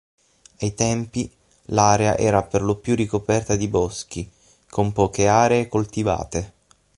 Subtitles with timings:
[0.61, 1.31] Ai tempi,
[1.65, 4.27] l'area era perlopiù ricoperta di boschi,
[4.67, 6.53] con poche aree coltivate.